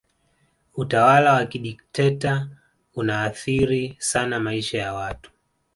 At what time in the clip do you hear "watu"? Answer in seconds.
4.93-5.31